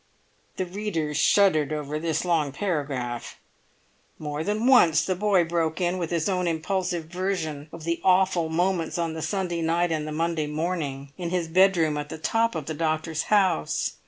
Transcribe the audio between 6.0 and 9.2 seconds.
his own impulsive version of the awful moments on